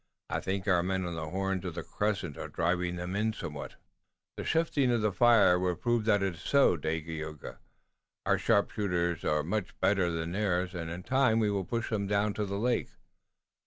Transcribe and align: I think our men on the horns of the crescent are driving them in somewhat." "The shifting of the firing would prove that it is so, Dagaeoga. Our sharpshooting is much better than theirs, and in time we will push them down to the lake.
I 0.31 0.39
think 0.39 0.67
our 0.67 0.81
men 0.81 1.05
on 1.05 1.13
the 1.13 1.29
horns 1.29 1.63
of 1.63 1.75
the 1.75 1.83
crescent 1.83 2.35
are 2.35 2.47
driving 2.47 2.95
them 2.95 3.15
in 3.15 3.33
somewhat." 3.33 3.75
"The 4.35 4.43
shifting 4.43 4.89
of 4.89 5.01
the 5.01 5.11
firing 5.11 5.61
would 5.61 5.79
prove 5.81 6.05
that 6.05 6.23
it 6.23 6.33
is 6.33 6.41
so, 6.41 6.75
Dagaeoga. 6.75 7.59
Our 8.25 8.39
sharpshooting 8.39 9.29
is 9.31 9.45
much 9.45 9.79
better 9.79 10.09
than 10.09 10.31
theirs, 10.31 10.73
and 10.73 10.89
in 10.89 11.03
time 11.03 11.37
we 11.37 11.51
will 11.51 11.65
push 11.65 11.91
them 11.91 12.07
down 12.07 12.33
to 12.33 12.47
the 12.47 12.57
lake. 12.57 12.89